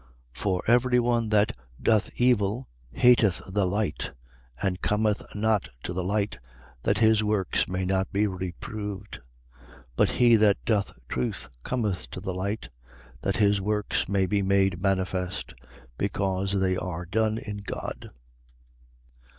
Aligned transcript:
3:20. 0.33 0.39
For 0.41 0.63
every 0.65 0.99
one 0.99 1.29
that 1.29 1.55
doth 1.79 2.09
evil 2.19 2.67
hateth 2.91 3.39
the 3.53 3.67
light 3.67 4.13
and 4.59 4.81
cometh 4.81 5.21
not 5.35 5.69
to 5.83 5.93
the 5.93 6.03
light, 6.03 6.39
that 6.81 6.97
his 6.97 7.23
works 7.23 7.67
may 7.67 7.85
not 7.85 8.11
be 8.11 8.25
reproved. 8.25 9.19
3:21. 9.75 9.85
But 9.97 10.09
he 10.13 10.35
that 10.37 10.57
doth 10.65 10.93
truth 11.07 11.49
cometh 11.61 12.09
to 12.09 12.19
the 12.19 12.33
light, 12.33 12.69
that 13.19 13.37
his 13.37 13.61
works 13.61 14.09
may 14.09 14.25
be 14.25 14.41
made 14.41 14.81
manifest: 14.81 15.53
because 15.99 16.53
they 16.59 16.75
are 16.75 17.05
done 17.05 17.37
in 17.37 17.57
God. 17.57 18.09